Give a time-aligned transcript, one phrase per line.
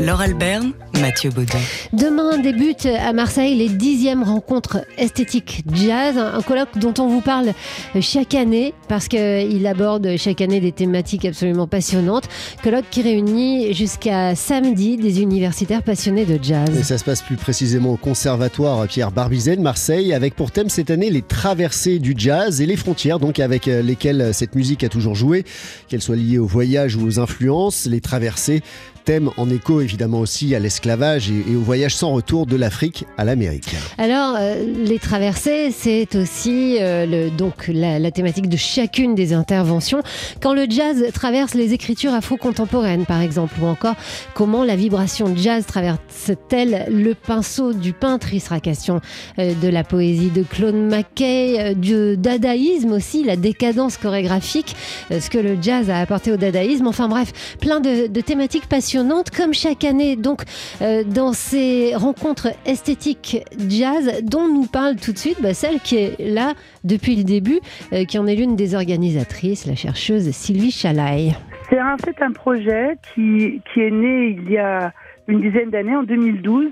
[0.00, 1.58] Laure Alberne, Mathieu Baudin.
[1.92, 7.52] Demain débute à Marseille les dixièmes rencontres esthétiques jazz, un colloque dont on vous parle
[8.00, 12.28] chaque année parce qu'il aborde chaque année des thématiques absolument passionnantes.
[12.62, 16.70] Colloque qui réunit jusqu'à samedi des universitaires passionnés de jazz.
[16.78, 20.68] Et ça se passe plus précisément au Conservatoire Pierre Barbizet de Marseille avec pour thème
[20.68, 24.88] cette année les traversées du jazz et les frontières donc avec lesquelles cette musique a
[24.88, 25.44] toujours joué,
[25.88, 28.62] qu'elle soit liée au voyage ou aux influences, les traversées
[29.08, 33.24] thème en écho évidemment aussi à l'esclavage et, au voyage sans retour de l'Afrique à
[33.24, 33.74] l'Amérique.
[33.96, 40.02] Alors, euh, les traversées, c'est aussi euh, donc la, thématique de chacune des interventions.
[40.42, 43.94] Quand le jazz traverse les écritures afro-contemporaines, par exemple, ou encore
[44.34, 49.00] comment la vibration jazz traverse-t-elle le pinceau du peintre Il sera question
[49.38, 54.76] euh, de la poésie de Claude Mackay, du dadaïsme aussi, la décadence chorégraphique,
[55.10, 56.86] ce que le jazz a apporté au dadaïsme.
[56.86, 58.97] Enfin bref, plein de thématiques passionnantes
[59.36, 60.42] comme chaque année, donc
[60.82, 65.96] euh, dans ces rencontres esthétiques jazz, dont nous parle tout de suite bah, celle qui
[65.96, 67.60] est là depuis le début,
[67.92, 71.36] euh, qui en est l'une des organisatrices, la chercheuse Sylvie Chalaï.
[71.70, 74.92] C'est en fait un projet qui, qui est né il y a
[75.26, 76.70] une dizaine d'années, en 2012,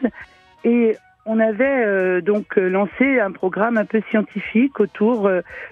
[0.65, 0.97] et
[1.27, 5.31] on avait euh, donc lancé un programme un peu scientifique autour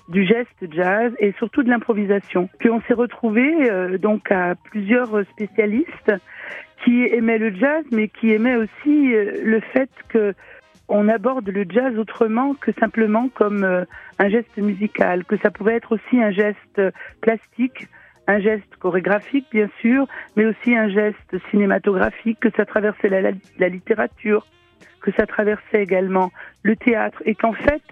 [0.08, 2.48] du geste jazz et surtout de l'improvisation.
[2.58, 6.12] Puis on s'est retrouvé donc à plusieurs spécialistes
[6.84, 10.34] qui aimait le jazz, mais qui aimait aussi euh, le fait que
[10.86, 13.84] on aborde le jazz autrement que simplement comme euh,
[14.18, 16.83] un geste musical, que ça pouvait être aussi un geste
[17.22, 17.89] plastique,
[18.27, 24.46] un geste chorégraphique bien sûr, mais aussi un geste cinématographique, que ça traversait la littérature,
[25.05, 27.83] que ça traversait également le théâtre et qu'en fait,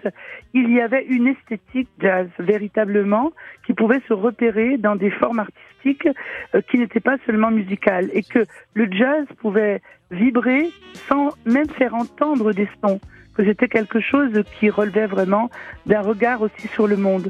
[0.55, 3.31] il y avait une esthétique jazz véritablement
[3.67, 6.07] qui pouvait se repérer dans des formes artistiques
[6.55, 10.71] euh, qui n'étaient pas seulement musicales et que le jazz pouvait vibrer
[11.07, 12.99] sans même faire entendre des sons
[13.35, 15.49] que c'était quelque chose qui relevait vraiment
[15.85, 17.29] d'un regard aussi sur le monde.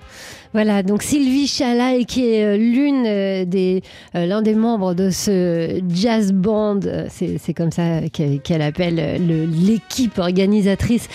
[0.54, 3.82] Voilà, donc Sylvie Chalai, qui est euh, l'une euh, des,
[4.14, 9.20] euh, l'un des membres de ce jazz band, c'est comme ça qu'elle appelle
[9.52, 11.08] l'équipe organisatrice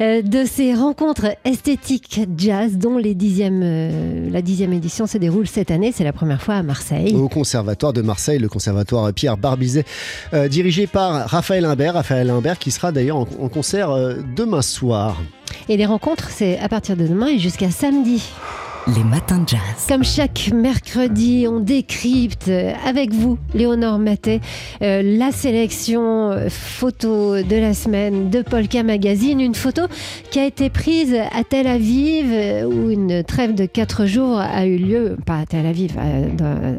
[0.00, 5.92] de ces rencontres esthétiques jazz, dont les dixièmes, la dixième édition se déroule cette année.
[5.92, 7.14] C'est la première fois à Marseille.
[7.14, 9.84] Au Conservatoire de Marseille, le Conservatoire Pierre Barbizet,
[10.48, 11.94] dirigé par Raphaël Imbert.
[11.94, 13.90] Raphaël Imbert qui sera d'ailleurs en concert
[14.36, 15.20] demain soir.
[15.68, 18.22] Et les rencontres, c'est à partir de demain et jusqu'à samedi
[18.94, 19.86] les matins de jazz.
[19.88, 22.50] Comme chaque mercredi, on décrypte
[22.84, 24.40] avec vous, Léonore Maté,
[24.82, 29.40] euh, la sélection euh, photo de la semaine de Polka Magazine.
[29.40, 29.82] Une photo
[30.30, 34.66] qui a été prise à Tel Aviv, euh, où une trêve de 4 jours a
[34.66, 35.96] eu lieu, pas à Tel Aviv,
[36.36, 36.76] dans,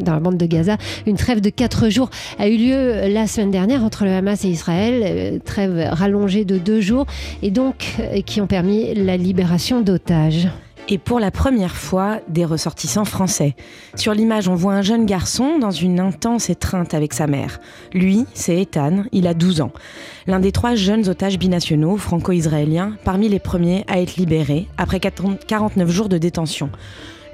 [0.00, 0.76] dans, la bande de Gaza,
[1.06, 4.48] une trêve de 4 jours a eu lieu la semaine dernière entre le Hamas et
[4.48, 7.06] Israël, trêve rallongée de 2 jours,
[7.42, 10.48] et donc qui ont permis la libération d'otages
[10.88, 13.54] et pour la première fois des ressortissants français.
[13.94, 17.60] Sur l'image, on voit un jeune garçon dans une intense étreinte avec sa mère.
[17.92, 19.72] Lui, c'est Ethan, il a 12 ans.
[20.26, 25.90] L'un des trois jeunes otages binationaux franco-israéliens, parmi les premiers à être libérés après 49
[25.90, 26.70] jours de détention.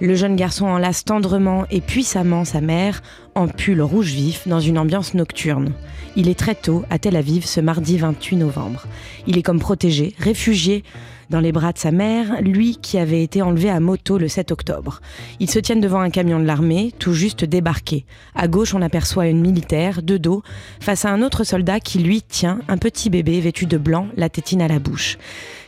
[0.01, 3.01] Le jeune garçon enlace tendrement et puissamment sa mère
[3.37, 5.73] en pull rouge vif dans une ambiance nocturne.
[6.17, 8.87] Il est très tôt à Tel Aviv ce mardi 28 novembre.
[9.29, 10.83] Il est comme protégé, réfugié
[11.31, 14.53] dans les bras de sa mère, lui qui avait été enlevé à moto le 7
[14.53, 15.01] octobre.
[15.41, 18.05] Ils se tiennent devant un camion de l'armée, tout juste débarqué.
[18.35, 20.43] À gauche, on aperçoit une militaire, de dos,
[20.81, 24.29] face à un autre soldat qui, lui, tient un petit bébé vêtu de blanc, la
[24.29, 25.19] tétine à la bouche.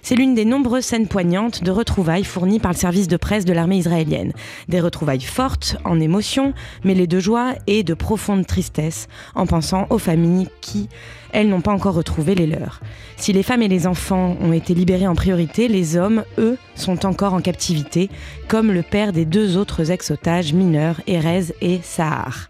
[0.08, 3.52] C'est l'une des nombreuses scènes poignantes de retrouvailles fournies par le service de presse de
[3.52, 4.32] l'armée israélienne.
[4.68, 9.98] Des retrouvailles fortes, en émotion, mêlées de joie et de profonde tristesse, en pensant aux
[9.98, 10.88] familles qui,
[11.32, 12.80] elles, n'ont pas encore retrouvé les leurs.
[13.16, 17.04] Si les femmes et les enfants ont été libérés en priorité, les hommes, eux, sont
[17.04, 18.08] encore en captivité,
[18.46, 22.48] comme le père des deux autres ex-otages mineurs, Erez et Sahar.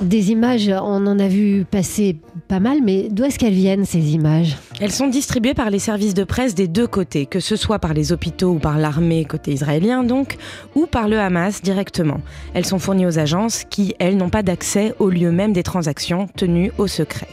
[0.00, 2.16] Des images, on en a vu passer
[2.46, 6.14] pas mal, mais d'où est-ce qu'elles viennent ces images Elles sont distribuées par les services
[6.14, 9.52] de presse des deux côtés, que ce soit par les hôpitaux ou par l'armée côté
[9.52, 10.36] israélien donc,
[10.76, 12.20] ou par le Hamas directement.
[12.54, 16.28] Elles sont fournies aux agences qui, elles, n'ont pas d'accès au lieu même des transactions
[16.36, 17.28] tenues au secret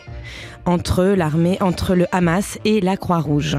[0.65, 3.57] entre l'armée, entre le Hamas et la Croix-Rouge.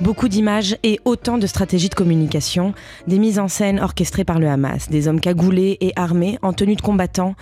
[0.00, 2.74] Beaucoup d'images et autant de stratégies de communication,
[3.06, 6.74] des mises en scène orchestrées par le Hamas, des hommes cagoulés et armés en tenue
[6.74, 7.34] de combattants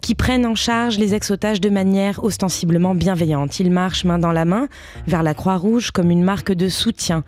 [0.00, 3.60] qui prennent en charge les ex-otages de manière ostensiblement bienveillante.
[3.60, 4.68] Ils marchent main dans la main
[5.06, 7.24] vers la Croix-Rouge comme une marque de soutien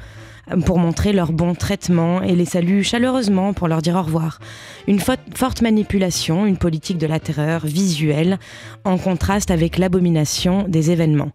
[0.64, 4.40] pour montrer leur bon traitement et les salue chaleureusement pour leur dire au revoir.
[4.88, 8.38] Une forte manipulation, une politique de la terreur visuelle
[8.84, 11.30] en contraste avec l'abomination des événements.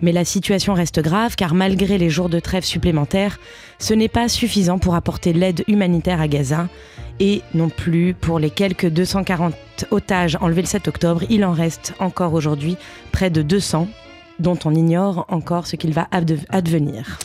[0.00, 3.38] Mais la situation reste grave car malgré les jours de trêve supplémentaires,
[3.78, 6.68] ce n'est pas suffisant pour apporter l'aide humanitaire à Gaza
[7.22, 9.54] et non plus pour les quelques 240
[9.92, 12.76] otages enlevés le 7 octobre, il en reste encore aujourd'hui
[13.12, 13.86] près de 200
[14.40, 17.20] dont on ignore encore ce qu'il va advenir.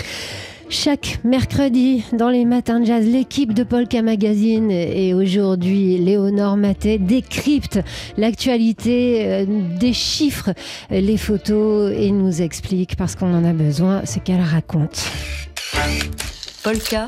[0.70, 7.00] Chaque mercredi, dans les matins de jazz, l'équipe de Polka Magazine et aujourd'hui Léonore Maté
[7.00, 7.80] décrypte
[8.18, 9.46] l'actualité, euh,
[9.80, 10.54] des chiffres,
[10.92, 15.10] les photos et nous explique, parce qu'on en a besoin, ce qu'elle raconte.
[16.64, 17.08] Polka.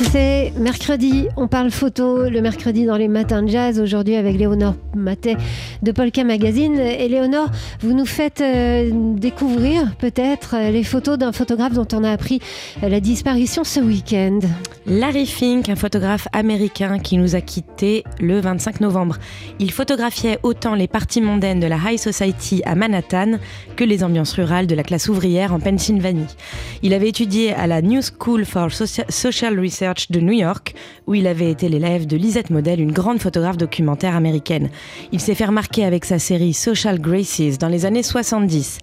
[0.00, 4.74] C'est mercredi, on parle photo, le mercredi dans les matins de jazz, aujourd'hui avec Léonore
[4.94, 5.36] Maté
[5.82, 6.78] de Polka Magazine.
[6.78, 7.50] Et Léonore,
[7.80, 12.40] vous nous faites euh, découvrir peut-être euh, les photos d'un photographe dont on a appris
[12.84, 14.38] euh, la disparition ce week-end.
[14.86, 19.16] Larry Fink, un photographe américain qui nous a quittés le 25 novembre.
[19.58, 23.38] Il photographiait autant les parties mondaines de la High Society à Manhattan
[23.74, 26.36] que les ambiances rurales de la classe ouvrière en Pennsylvanie.
[26.82, 30.74] Il avait étudié à la New School for Social Research de New York,
[31.06, 34.70] où il avait été l'élève de Lisette Model, une grande photographe documentaire américaine.
[35.12, 38.78] Il s'est fait remarquer avec sa série Social Graces dans les années 70.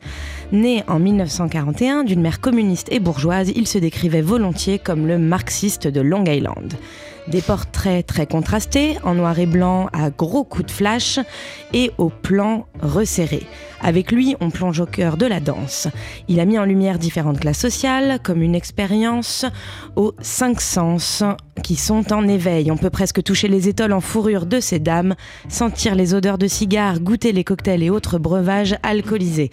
[0.52, 5.88] Né en 1941 d'une mère communiste et bourgeoise, il se décrivait volontiers comme le marxiste
[5.88, 6.74] de Long Island.
[7.28, 11.20] Des portraits très contrastés, en noir et blanc à gros coups de flash
[11.74, 13.48] et au plan resserré.
[13.82, 15.88] Avec lui, on plonge au cœur de la danse.
[16.28, 19.46] Il a mis en lumière différentes classes sociales comme une expérience
[19.96, 21.24] aux cinq sens
[21.64, 22.72] qui sont en éveil.
[22.72, 25.16] On peut presque toucher les étoiles en fourrure de ces dames,
[25.50, 29.52] sentir les odeurs de cigares, goûter les cocktails et autres breuvages alcoolisés.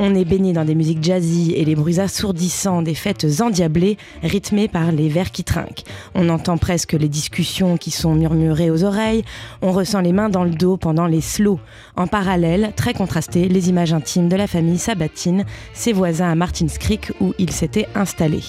[0.00, 4.68] On est baigné dans des musiques jazzy et les bruits assourdissants des fêtes endiablées, rythmées
[4.68, 5.82] par les vers qui trinquent.
[6.14, 9.24] On entend presque les discussions qui sont murmurées aux oreilles,
[9.60, 11.58] on ressent les mains dans le dos pendant les slows.
[11.96, 16.66] En parallèle, très contrasté, les images intimes de la famille Sabatine, ses voisins à Martins
[16.78, 18.44] Creek où ils s'étaient installés.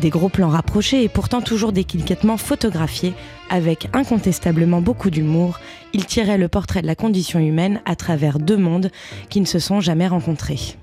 [0.00, 3.14] Des gros plans rapprochés et pourtant toujours délicatement photographiés
[3.50, 5.60] avec incontestablement beaucoup d'humour,
[5.92, 8.90] il tirait le portrait de la condition humaine à travers deux mondes
[9.30, 10.76] qui ne se sont jamais rencontrés.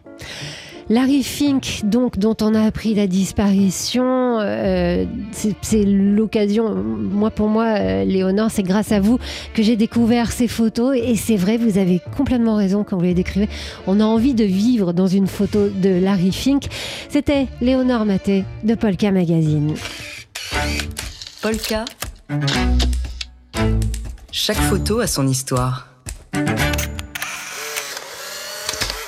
[0.87, 7.65] Larry Fink, donc, dont on a appris la disparition, euh, c'est l'occasion, moi pour moi,
[7.79, 9.17] euh, Léonore, c'est grâce à vous
[9.55, 10.95] que j'ai découvert ces photos.
[10.95, 13.49] Et c'est vrai, vous avez complètement raison quand vous les décrivez.
[13.87, 16.65] On a envie de vivre dans une photo de Larry Fink.
[17.09, 19.73] C'était Léonore Maté de Polka Magazine.
[21.41, 21.85] Polka.
[24.31, 25.87] Chaque photo a son histoire.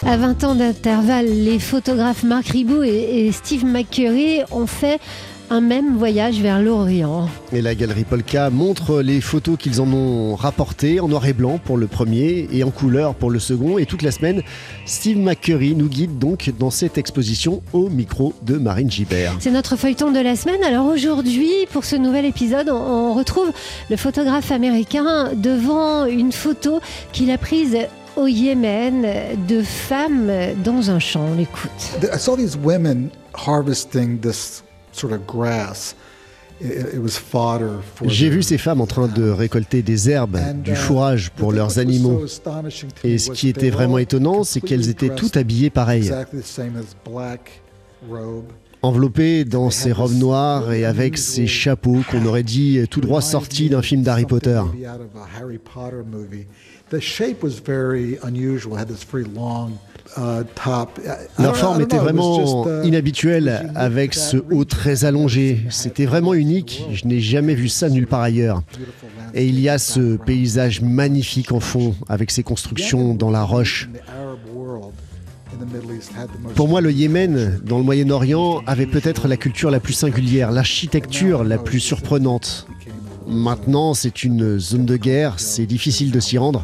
[0.07, 5.01] À 20 ans d'intervalle, les photographes Marc Ribou et, Steve McCurry ont fait
[5.49, 7.27] un même voyage vers l'Orient.
[7.51, 11.59] Et la galerie Polka montre les photos qu'ils en ont rapportées en noir et blanc
[11.61, 13.77] pour le premier et en couleur pour le second.
[13.77, 14.43] Et toute la semaine,
[14.85, 19.35] Steve McCurry nous guide donc dans cette exposition au micro de Marine Gibert.
[19.41, 20.63] C'est notre feuilleton de la semaine.
[20.63, 23.51] Alors aujourd'hui, pour ce nouvel épisode, on retrouve
[23.89, 26.79] le photographe américain devant une photo
[27.11, 27.77] qu'il a prise
[28.17, 29.05] au Yémen
[29.47, 30.31] de femmes
[30.63, 31.25] dans un champ.
[31.31, 31.71] On l'écoute.
[32.01, 35.95] I saw these women harvesting this sort of grass.
[38.05, 41.79] J'ai vu ces femmes en train de récolter des herbes, du uh, fourrage pour leurs
[41.79, 42.25] animaux.
[43.03, 46.11] Et ce qui était vraiment étonnant, c'est qu'elles étaient toutes habillées pareil.
[48.81, 53.69] Enveloppées dans ces robes noires et avec ces chapeaux qu'on aurait dit tout droit sortis
[53.69, 54.61] d'un film d'Harry Potter.
[61.37, 65.59] Leur forme était vraiment uh, inhabituelle avec ce haut très allongé.
[65.69, 66.85] C'était vraiment unique.
[66.93, 68.63] Je n'ai jamais vu ça nulle part ailleurs.
[69.33, 73.89] Et il y a ce paysage magnifique en fond avec ces constructions dans la roche.
[76.55, 81.43] Pour moi, le Yémen, dans le Moyen-Orient, avait peut-être la culture la plus singulière, l'architecture
[81.43, 82.67] la plus surprenante.
[83.27, 86.63] Maintenant, c'est une zone de guerre, c'est difficile de s'y rendre,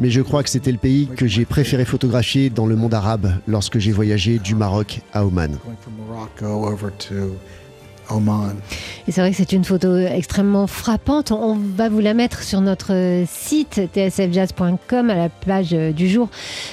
[0.00, 3.32] mais je crois que c'était le pays que j'ai préféré photographier dans le monde arabe
[3.46, 5.58] lorsque j'ai voyagé du Maroc à Oman.
[9.06, 11.30] Et c'est vrai que c'est une photo extrêmement frappante.
[11.32, 16.28] On va vous la mettre sur notre site tsfjazz.com à la page du jour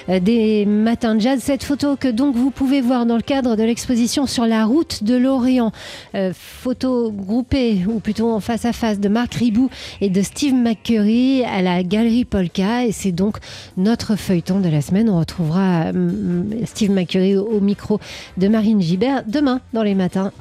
[0.10, 1.39] euh, des matins de jazz.
[1.41, 5.03] Cette photo que donc vous pouvez voir dans le cadre de l'exposition sur la route
[5.03, 5.72] de l'Orient.
[6.15, 9.70] Euh, photo groupée ou plutôt en face à face de Marc Ribou
[10.01, 12.86] et de Steve McCurry à la galerie Polka.
[12.86, 13.38] Et c'est donc
[13.77, 15.10] notre feuilleton de la semaine.
[15.10, 18.00] On retrouvera hum, Steve McCurry au micro
[18.38, 20.32] de Marine Gibert demain dans les matins.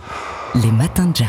[0.62, 1.28] Les matins de jazz.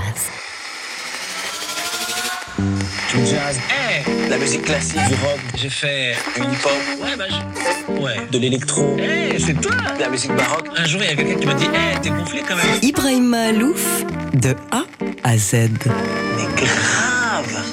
[3.12, 8.02] Du jazz, hey, la musique classique, du rock, j'ai fait une pop, ouais, bah, je...
[8.02, 10.68] ouais, de l'électro, hey, c'est toi, la musique baroque.
[10.76, 12.66] Un jour, il y a quelqu'un qui m'a dit, hey, t'es gonflé quand même.
[12.82, 14.86] Ibrahim Malouf, de A
[15.24, 15.54] à Z.
[15.54, 17.64] Mais grave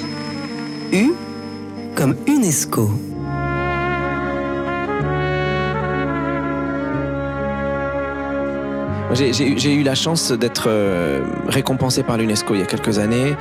[0.91, 1.13] U
[1.95, 2.89] comme UNESCO.
[9.13, 13.35] J'ai eu la chance d'être euh, récompensé par l'UNESCO il y a quelques années,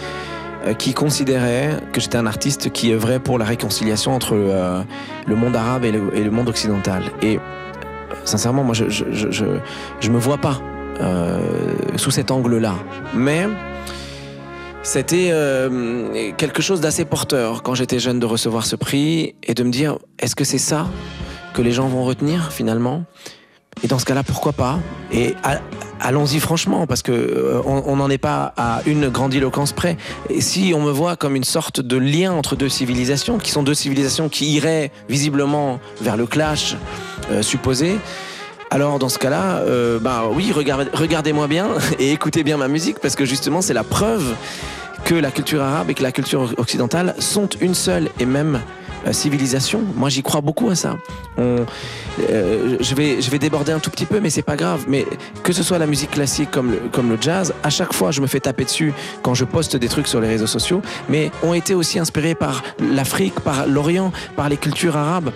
[0.66, 4.83] euh, qui considérait que j'étais un artiste qui œuvrait pour la réconciliation entre euh,
[5.26, 7.04] le monde arabe et le, monde occidental.
[7.23, 7.40] Et
[8.25, 9.44] sincèrement, moi, je je, je,
[10.00, 10.61] je, me vois pas
[11.97, 12.75] sous cet angle-là.
[13.14, 13.49] Mais
[14.85, 15.33] c'était
[16.37, 19.99] quelque chose d'assez porteur quand j'étais jeune de recevoir ce prix et de me dire,
[20.21, 20.87] est-ce que c'est ça
[21.52, 23.04] que les gens vont retenir finalement?
[23.82, 24.78] Et dans ce cas-là, pourquoi pas
[25.12, 25.34] Et
[26.00, 29.96] allons-y franchement, parce que euh, on n'en est pas à une grandiloquence près.
[30.30, 33.62] Et si on me voit comme une sorte de lien entre deux civilisations, qui sont
[33.62, 36.76] deux civilisations qui iraient visiblement vers le clash
[37.30, 37.98] euh, supposé,
[38.70, 43.14] alors dans ce cas-là, euh, bah oui, regardez-moi bien et écoutez bien ma musique, parce
[43.16, 44.34] que justement c'est la preuve
[45.04, 48.60] que la culture arabe et que la culture occidentale sont une seule et même
[49.12, 49.82] civilisation.
[49.96, 50.96] Moi, j'y crois beaucoup à ça.
[51.37, 51.64] On,
[52.30, 54.84] euh, je, vais, je vais déborder un tout petit peu, mais c'est pas grave.
[54.88, 55.06] Mais
[55.42, 58.20] que ce soit la musique classique comme le, comme le jazz, à chaque fois, je
[58.20, 58.92] me fais taper dessus
[59.23, 62.62] quand je poste des trucs sur les réseaux sociaux, mais ont été aussi inspirés par
[62.80, 65.30] l'Afrique, par l'Orient, par les cultures arabes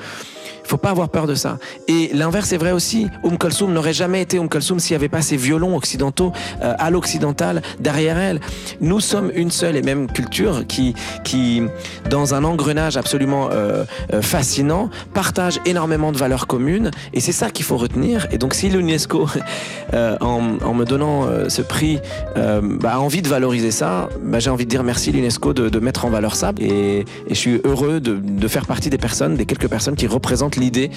[0.68, 1.58] faut pas avoir peur de ça.
[1.88, 3.08] Et l'inverse est vrai aussi.
[3.22, 6.32] Oum Kulsum n'aurait jamais été Oum Kulsum s'il n'y avait pas ces violons occidentaux
[6.62, 8.40] euh, à l'occidental derrière elle.
[8.80, 10.94] Nous sommes une seule et même culture qui,
[11.24, 11.62] qui
[12.10, 16.90] dans un engrenage absolument euh, euh, fascinant, partage énormément de valeurs communes.
[17.14, 18.26] Et c'est ça qu'il faut retenir.
[18.30, 19.26] Et donc, si l'UNESCO,
[19.92, 21.98] en, en, me donnant ce prix,
[22.36, 25.78] bah, a envie de valoriser ça, bah, j'ai envie de dire merci l'UNESCO de, de,
[25.78, 26.52] mettre en valeur ça.
[26.60, 30.06] Et, et je suis heureux de, de faire partie des personnes, des quelques personnes qui
[30.06, 30.90] représentent l'idée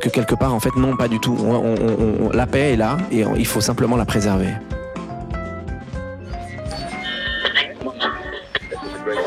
[0.00, 1.36] que quelque part, en fait, non, pas du tout.
[2.32, 4.52] la paix est là et il faut simplement la préserver.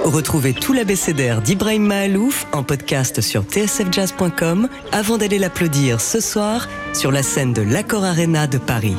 [0.03, 7.11] Retrouvez tout l'abécédaire d'Ibrahim Mahalouf en podcast sur tsfjazz.com avant d'aller l'applaudir ce soir sur
[7.11, 8.97] la scène de l'Accor Arena de Paris.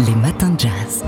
[0.00, 1.04] Les matins de jazz.